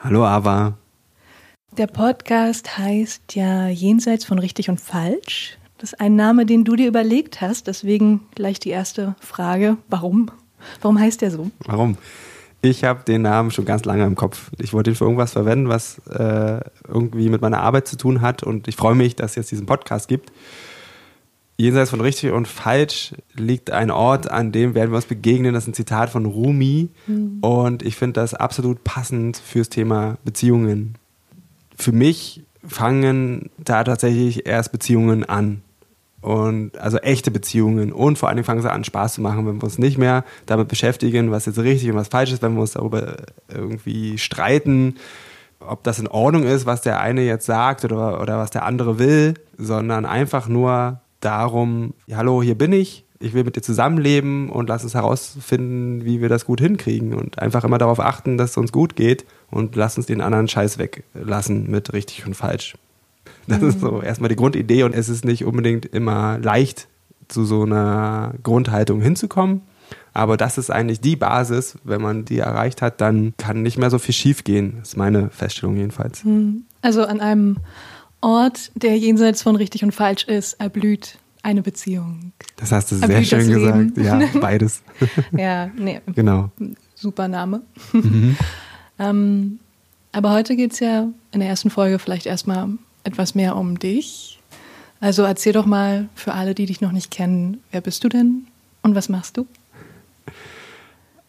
[0.00, 0.78] Hallo Ava.
[1.76, 5.58] Der Podcast heißt ja Jenseits von richtig und falsch.
[5.78, 7.66] Das ist ein Name, den du dir überlegt hast.
[7.66, 9.76] Deswegen gleich die erste Frage.
[9.88, 10.30] Warum?
[10.80, 11.50] Warum heißt der so?
[11.66, 11.98] Warum?
[12.62, 14.52] Ich habe den Namen schon ganz lange im Kopf.
[14.60, 18.44] Ich wollte ihn für irgendwas verwenden, was äh, irgendwie mit meiner Arbeit zu tun hat.
[18.44, 20.30] Und ich freue mich, dass es jetzt diesen Podcast gibt.
[21.60, 25.54] Jenseits von richtig und falsch liegt ein Ort, an dem werden wir uns begegnen.
[25.54, 26.88] Das ist ein Zitat von Rumi.
[27.08, 27.38] Mhm.
[27.40, 30.94] Und ich finde das absolut passend fürs Thema Beziehungen.
[31.76, 35.62] Für mich fangen da tatsächlich erst Beziehungen an.
[36.20, 37.92] Und also echte Beziehungen.
[37.92, 40.24] Und vor allen Dingen fangen sie an, Spaß zu machen, wenn wir uns nicht mehr
[40.46, 43.16] damit beschäftigen, was jetzt richtig und was falsch ist, wenn wir uns darüber
[43.52, 44.94] irgendwie streiten,
[45.58, 49.00] ob das in Ordnung ist, was der eine jetzt sagt oder, oder was der andere
[49.00, 54.68] will, sondern einfach nur darum, hallo, hier bin ich, ich will mit dir zusammenleben und
[54.68, 58.56] lass uns herausfinden, wie wir das gut hinkriegen und einfach immer darauf achten, dass es
[58.56, 62.76] uns gut geht und lass uns den anderen Scheiß weglassen mit richtig und falsch.
[63.46, 63.68] Das mhm.
[63.68, 66.88] ist so erstmal die Grundidee und es ist nicht unbedingt immer leicht,
[67.28, 69.62] zu so einer Grundhaltung hinzukommen.
[70.14, 71.78] Aber das ist eigentlich die Basis.
[71.84, 74.76] Wenn man die erreicht hat, dann kann nicht mehr so viel schiefgehen.
[74.78, 76.24] Das ist meine Feststellung jedenfalls.
[76.24, 76.64] Mhm.
[76.82, 77.58] Also an einem
[78.20, 82.32] Ort, der jenseits von richtig und falsch ist, erblüht eine Beziehung.
[82.56, 83.96] Das hast du sehr schön gesagt.
[83.96, 84.82] Ja, beides.
[85.32, 86.00] ja, nee.
[86.14, 86.50] Genau.
[86.94, 87.62] Super Name.
[87.92, 88.36] Mhm.
[88.98, 89.60] ähm,
[90.12, 92.68] aber heute geht es ja in der ersten Folge vielleicht erstmal
[93.04, 94.40] etwas mehr um dich.
[95.00, 98.46] Also erzähl doch mal für alle, die dich noch nicht kennen, wer bist du denn
[98.82, 99.46] und was machst du?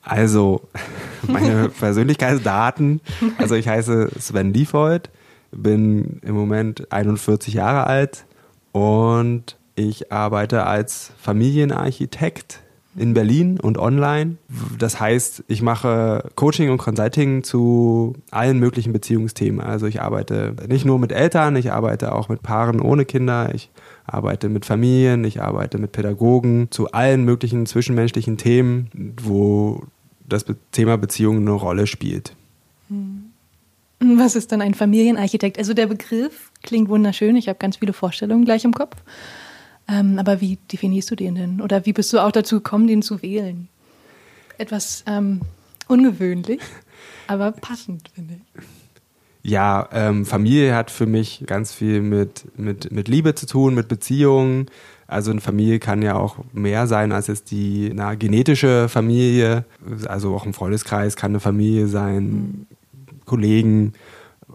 [0.02, 0.68] Also,
[1.28, 3.02] meine Persönlichkeitsdaten.
[3.38, 5.10] Also, ich heiße Sven Liefeuth,
[5.52, 8.26] bin im Moment 41 Jahre alt
[8.72, 12.62] und ich arbeite als Familienarchitekt
[12.96, 14.38] in Berlin und online.
[14.78, 19.62] Das heißt, ich mache Coaching und Consulting zu allen möglichen Beziehungsthemen.
[19.62, 23.70] Also ich arbeite nicht nur mit Eltern, ich arbeite auch mit Paaren ohne Kinder, ich
[24.06, 29.84] arbeite mit Familien, ich arbeite mit Pädagogen zu allen möglichen zwischenmenschlichen Themen, wo
[30.28, 32.36] das Thema Beziehung eine Rolle spielt.
[32.90, 33.29] Hm.
[34.00, 35.58] Was ist dann ein Familienarchitekt?
[35.58, 37.36] Also der Begriff klingt wunderschön.
[37.36, 38.96] Ich habe ganz viele Vorstellungen gleich im Kopf.
[39.90, 41.62] Ähm, aber wie definierst du den denn?
[41.62, 43.68] Oder wie bist du auch dazu gekommen, den zu wählen?
[44.58, 45.42] Etwas ähm,
[45.88, 46.62] ungewöhnlich,
[47.28, 48.64] aber passend, finde ich.
[49.42, 53.88] Ja, ähm, Familie hat für mich ganz viel mit, mit, mit Liebe zu tun, mit
[53.88, 54.68] Beziehungen.
[55.08, 59.66] Also eine Familie kann ja auch mehr sein als jetzt die na, genetische Familie.
[60.08, 62.24] Also auch ein Freundeskreis kann eine Familie sein.
[62.24, 62.68] Mhm.
[63.30, 63.94] Kollegen.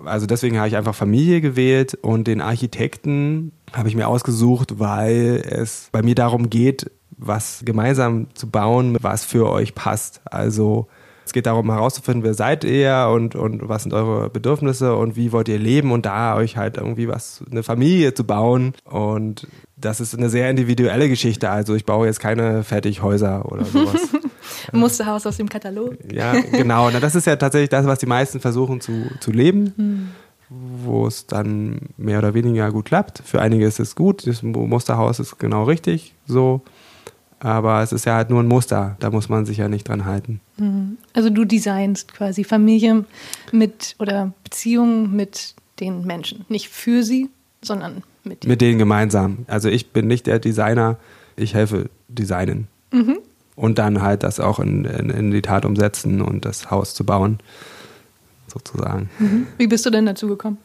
[0.05, 5.43] Also deswegen habe ich einfach Familie gewählt und den Architekten habe ich mir ausgesucht, weil
[5.49, 10.21] es bei mir darum geht, was gemeinsam zu bauen, was für euch passt.
[10.25, 10.89] Also
[11.25, 15.33] es geht darum herauszufinden, wer seid ihr und, und was sind eure Bedürfnisse und wie
[15.33, 18.75] wollt ihr leben und da euch halt irgendwie was, eine Familie zu bauen.
[18.85, 19.47] Und
[19.77, 21.49] das ist eine sehr individuelle Geschichte.
[21.51, 24.01] Also ich baue jetzt keine Fertighäuser oder sowas.
[24.73, 25.97] Musterhaus aus dem Katalog.
[26.13, 26.91] Ja, genau.
[26.91, 29.73] Na, das ist ja tatsächlich das, was die meisten versuchen zu, zu leben.
[29.77, 30.09] Hm
[30.49, 33.23] wo es dann mehr oder weniger gut klappt.
[33.25, 36.63] Für einige ist es gut, das Musterhaus ist genau richtig so.
[37.41, 40.07] Aber es ist ja halt nur ein Muster, da muss man sich ja nicht dran
[40.07, 40.41] halten.
[40.57, 40.97] Hm.
[41.13, 43.05] Also du designst quasi Familie
[43.53, 46.47] mit oder Beziehungen mit den Menschen.
[46.49, 47.29] Nicht für sie,
[47.61, 48.51] sondern mit denen.
[48.51, 49.45] Mit denen gemeinsam.
[49.47, 50.97] Also ich bin nicht der Designer,
[51.37, 52.69] ich helfe designen.
[52.93, 53.19] Mhm
[53.57, 57.05] und dann halt das auch in, in, in, die Tat umsetzen und das Haus zu
[57.05, 57.39] bauen,
[58.47, 59.11] sozusagen.
[59.19, 59.47] Mhm.
[59.59, 60.59] Wie bist du denn dazu gekommen?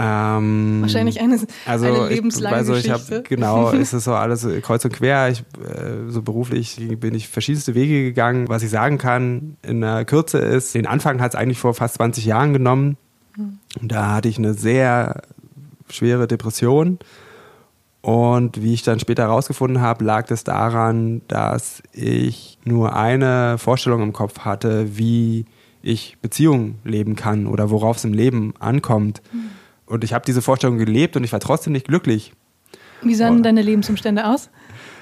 [0.00, 3.16] Ähm, Wahrscheinlich eine, also eine lebenslange ich, also ich Geschichte.
[3.16, 5.28] Hab, genau, ist es so alles kreuz und quer.
[5.28, 8.48] Ich, äh, so beruflich bin ich verschiedenste Wege gegangen.
[8.48, 11.96] Was ich sagen kann in der Kürze ist, den Anfang hat es eigentlich vor fast
[11.96, 12.96] 20 Jahren genommen.
[13.36, 13.58] Mhm.
[13.82, 15.22] Da hatte ich eine sehr
[15.90, 17.00] schwere Depression
[18.08, 24.00] und wie ich dann später herausgefunden habe, lag es daran, dass ich nur eine Vorstellung
[24.00, 25.44] im Kopf hatte, wie
[25.82, 29.20] ich Beziehungen leben kann oder worauf es im Leben ankommt.
[29.30, 29.50] Mhm.
[29.84, 32.32] Und ich habe diese Vorstellung gelebt und ich war trotzdem nicht glücklich.
[33.02, 34.48] Wie sahen und, deine Lebensumstände aus?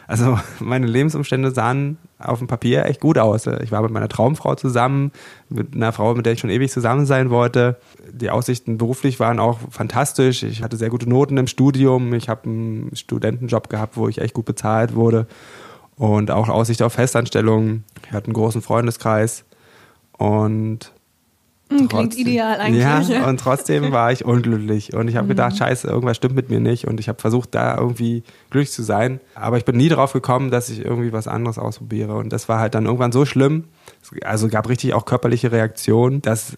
[0.06, 3.46] Also meine Lebensumstände sahen auf dem Papier echt gut aus.
[3.46, 5.12] Ich war mit meiner Traumfrau zusammen,
[5.48, 7.76] mit einer Frau, mit der ich schon ewig zusammen sein wollte.
[8.10, 10.42] Die Aussichten beruflich waren auch fantastisch.
[10.42, 12.14] Ich hatte sehr gute Noten im Studium.
[12.14, 15.26] Ich habe einen Studentenjob gehabt, wo ich echt gut bezahlt wurde.
[15.96, 17.84] Und auch Aussicht auf Festanstellungen.
[18.06, 19.44] Ich hatte einen großen Freundeskreis.
[20.12, 20.92] Und
[21.68, 22.82] Klingt trotzdem, ideal eigentlich.
[22.82, 24.94] Ja, und trotzdem war ich unglücklich.
[24.94, 25.30] Und ich habe mhm.
[25.30, 26.86] gedacht, scheiße, irgendwas stimmt mit mir nicht.
[26.86, 29.20] Und ich habe versucht, da irgendwie glücklich zu sein.
[29.34, 32.14] Aber ich bin nie darauf gekommen, dass ich irgendwie was anderes ausprobiere.
[32.14, 33.64] Und das war halt dann irgendwann so schlimm.
[34.22, 36.56] Also gab richtig auch körperliche Reaktionen, dass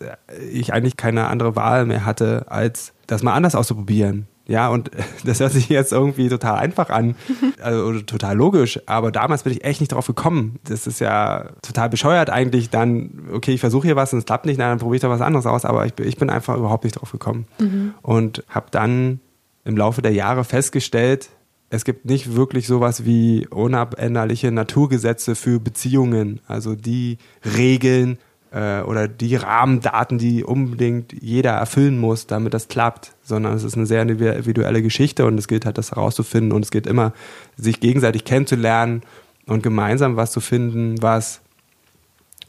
[0.52, 4.26] ich eigentlich keine andere Wahl mehr hatte, als das mal anders auszuprobieren.
[4.48, 4.90] Ja, und
[5.24, 7.14] das hört sich jetzt irgendwie total einfach an
[7.62, 10.58] also, oder total logisch, aber damals bin ich echt nicht drauf gekommen.
[10.64, 14.46] Das ist ja total bescheuert eigentlich dann, okay, ich versuche hier was und es klappt
[14.46, 16.94] nicht, dann probiere ich doch was anderes aus, aber ich, ich bin einfach überhaupt nicht
[16.94, 17.46] drauf gekommen.
[17.60, 17.94] Mhm.
[18.02, 19.20] Und habe dann
[19.64, 21.28] im Laufe der Jahre festgestellt,
[21.70, 28.18] es gibt nicht wirklich sowas wie unabänderliche Naturgesetze für Beziehungen, also die Regeln,
[28.52, 33.76] äh, oder die Rahmendaten, die unbedingt jeder erfüllen muss, damit das klappt, sondern es ist
[33.76, 37.12] eine sehr individuelle Geschichte und es gilt halt, das herauszufinden und es geht immer,
[37.56, 39.02] sich gegenseitig kennenzulernen
[39.46, 41.40] und gemeinsam was zu finden, was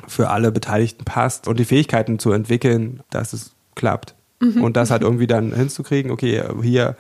[0.08, 4.16] für alle Beteiligten passt und die Fähigkeiten zu entwickeln, dass es klappt.
[4.40, 4.64] Mhm.
[4.64, 6.96] Und das halt irgendwie dann hinzukriegen, okay, hier,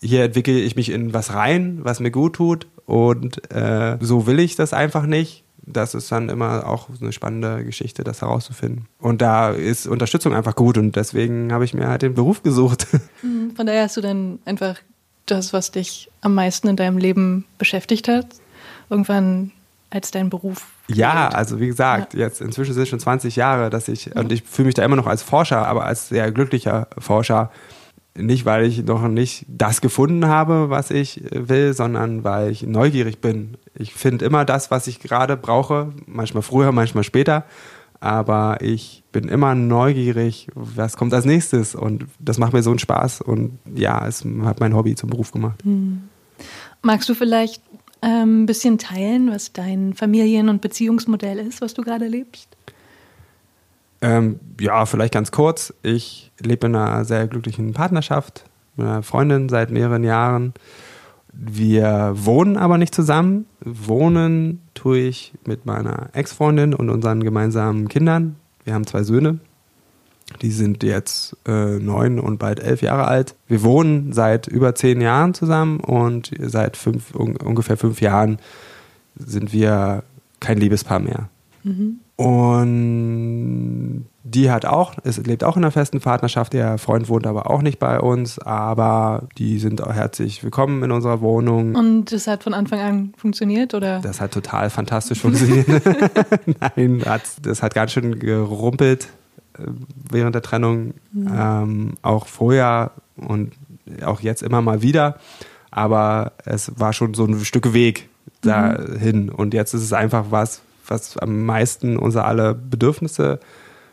[0.00, 4.38] hier entwickle ich mich in was rein, was mir gut tut und äh, so will
[4.38, 8.86] ich das einfach nicht das ist dann immer auch eine spannende Geschichte, das herauszufinden.
[8.98, 12.86] Und da ist Unterstützung einfach gut und deswegen habe ich mir halt den Beruf gesucht.
[13.22, 14.76] Mhm, von daher hast du dann einfach
[15.24, 18.26] das, was dich am meisten in deinem Leben beschäftigt hat,
[18.90, 19.52] irgendwann
[19.90, 20.66] als dein Beruf.
[20.88, 22.20] Ja, also wie gesagt, ja.
[22.20, 24.20] jetzt inzwischen sind es schon 20 Jahre, dass ich, ja.
[24.20, 27.50] und ich fühle mich da immer noch als Forscher, aber als sehr glücklicher Forscher,
[28.16, 33.20] nicht, weil ich noch nicht das gefunden habe, was ich will, sondern weil ich neugierig
[33.20, 33.56] bin.
[33.74, 37.44] Ich finde immer das, was ich gerade brauche, manchmal früher, manchmal später.
[38.00, 41.74] Aber ich bin immer neugierig, was kommt als nächstes.
[41.74, 43.22] Und das macht mir so einen Spaß.
[43.22, 45.62] Und ja, es hat mein Hobby zum Beruf gemacht.
[45.64, 46.02] Hm.
[46.82, 47.62] Magst du vielleicht
[48.02, 52.48] ähm, ein bisschen teilen, was dein Familien- und Beziehungsmodell ist, was du gerade lebst?
[54.00, 55.72] Ähm, ja, vielleicht ganz kurz.
[55.82, 58.44] Ich lebe in einer sehr glücklichen Partnerschaft
[58.76, 60.54] mit einer Freundin seit mehreren Jahren.
[61.32, 63.46] Wir wohnen aber nicht zusammen.
[63.60, 68.36] Wohnen tue ich mit meiner Ex-Freundin und unseren gemeinsamen Kindern.
[68.64, 69.38] Wir haben zwei Söhne.
[70.42, 73.36] Die sind jetzt äh, neun und bald elf Jahre alt.
[73.46, 78.38] Wir wohnen seit über zehn Jahren zusammen und seit fünf, un ungefähr fünf Jahren
[79.14, 80.02] sind wir
[80.40, 81.28] kein Liebespaar mehr.
[81.62, 82.00] Mhm.
[82.16, 86.52] Und die hat auch, es lebt auch in einer festen Partnerschaft.
[86.54, 90.90] Der Freund wohnt aber auch nicht bei uns, aber die sind auch herzlich willkommen in
[90.90, 91.74] unserer Wohnung.
[91.74, 94.00] Und das hat von Anfang an funktioniert, oder?
[94.00, 95.66] Das hat total fantastisch funktioniert.
[96.76, 97.04] Nein,
[97.42, 99.08] das hat ganz schön gerumpelt
[99.58, 99.62] äh,
[100.10, 100.94] während der Trennung.
[101.12, 101.32] Mhm.
[101.34, 103.52] Ähm, auch vorher und
[104.04, 105.18] auch jetzt immer mal wieder.
[105.70, 108.08] Aber es war schon so ein Stück Weg
[108.42, 108.48] mhm.
[108.48, 109.22] dahin.
[109.24, 109.34] Mhm.
[109.34, 113.40] Und jetzt ist es einfach was, was am meisten unsere alle Bedürfnisse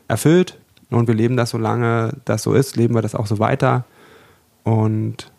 [0.07, 0.57] erfüllt.
[0.89, 3.85] Und wir leben das, solange das so ist, leben wir das auch so weiter.
[4.63, 5.31] Und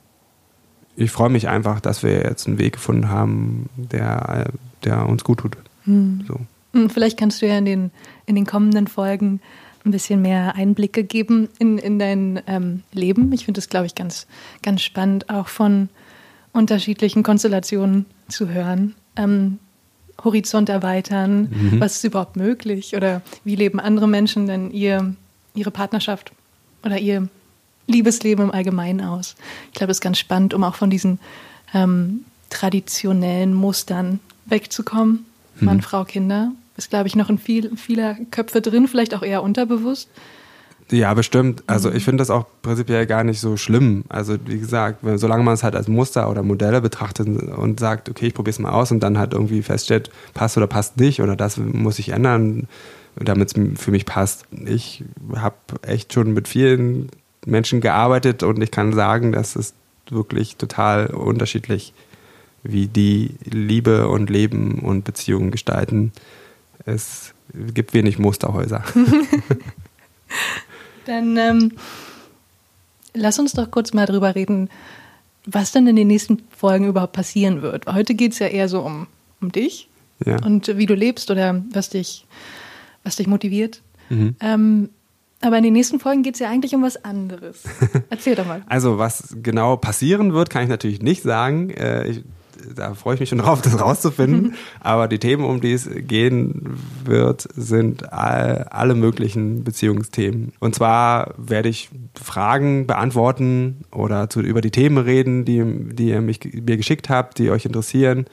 [0.96, 4.50] ich freue mich einfach, dass wir jetzt einen Weg gefunden haben, der,
[4.84, 5.56] der uns gut tut.
[5.84, 6.24] Hm.
[6.26, 6.40] So.
[6.72, 7.90] Hm, vielleicht kannst du ja in den,
[8.26, 9.40] in den kommenden Folgen
[9.84, 13.32] ein bisschen mehr Einblicke geben in, in dein ähm, Leben.
[13.32, 14.26] Ich finde es, glaube ich, ganz,
[14.62, 15.88] ganz spannend, auch von
[16.52, 18.94] unterschiedlichen Konstellationen zu hören.
[19.16, 19.58] Ähm,
[20.22, 21.48] Horizont erweitern?
[21.50, 21.80] Mhm.
[21.80, 22.96] Was ist überhaupt möglich?
[22.96, 25.14] Oder wie leben andere Menschen denn ihr,
[25.54, 26.32] ihre Partnerschaft
[26.84, 27.28] oder ihr
[27.86, 29.34] Liebesleben im Allgemeinen aus?
[29.68, 31.18] Ich glaube, das ist ganz spannend, um auch von diesen
[31.72, 35.26] ähm, traditionellen Mustern wegzukommen.
[35.56, 35.66] Mhm.
[35.66, 36.52] Mann, Frau, Kinder.
[36.76, 40.08] Ist, glaube ich, noch in viel, vieler Köpfe drin, vielleicht auch eher unterbewusst.
[40.94, 41.64] Ja, bestimmt.
[41.66, 41.96] Also mhm.
[41.96, 44.04] ich finde das auch prinzipiell gar nicht so schlimm.
[44.08, 48.28] Also wie gesagt, solange man es halt als Muster oder Modelle betrachtet und sagt, okay,
[48.28, 51.34] ich probiere es mal aus und dann halt irgendwie feststellt, passt oder passt nicht oder
[51.34, 52.68] das muss ich ändern,
[53.16, 54.46] damit es für mich passt.
[54.64, 55.02] Ich
[55.34, 57.08] habe echt schon mit vielen
[57.44, 59.74] Menschen gearbeitet und ich kann sagen, das ist
[60.10, 61.92] wirklich total unterschiedlich,
[62.62, 66.12] wie die Liebe und Leben und Beziehungen gestalten.
[66.84, 68.84] Es gibt wenig Musterhäuser.
[71.06, 71.72] Dann ähm,
[73.14, 74.70] lass uns doch kurz mal drüber reden,
[75.46, 77.86] was denn in den nächsten Folgen überhaupt passieren wird.
[77.86, 79.06] Heute geht es ja eher so um,
[79.40, 79.88] um dich
[80.24, 80.42] ja.
[80.44, 82.26] und wie du lebst oder was dich,
[83.02, 83.82] was dich motiviert.
[84.08, 84.36] Mhm.
[84.40, 84.88] Ähm,
[85.40, 87.64] aber in den nächsten Folgen geht es ja eigentlich um was anderes.
[88.10, 88.62] Erzähl doch mal.
[88.66, 91.68] Also, was genau passieren wird, kann ich natürlich nicht sagen.
[91.70, 92.24] Äh, ich,
[92.74, 94.54] da freue ich mich schon drauf, das rauszufinden.
[94.80, 100.52] Aber die Themen, um die es gehen wird, sind all, alle möglichen Beziehungsthemen.
[100.60, 105.62] Und zwar werde ich Fragen beantworten oder zu, über die Themen reden, die,
[105.94, 108.26] die ihr mich, mir geschickt habt, die euch interessieren.